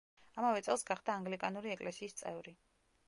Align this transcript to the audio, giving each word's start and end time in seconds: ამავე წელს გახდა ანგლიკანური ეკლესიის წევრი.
ამავე 0.43 0.63
წელს 0.67 0.83
გახდა 0.87 1.17
ანგლიკანური 1.17 1.75
ეკლესიის 1.77 2.17
წევრი. 2.23 2.57